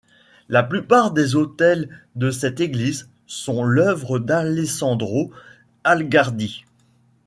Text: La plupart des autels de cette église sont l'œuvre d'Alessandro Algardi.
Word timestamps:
La 0.49 0.63
plupart 0.63 1.11
des 1.11 1.35
autels 1.35 1.87
de 2.15 2.31
cette 2.31 2.59
église 2.59 3.07
sont 3.27 3.63
l'œuvre 3.63 4.17
d'Alessandro 4.17 5.29
Algardi. 5.83 6.65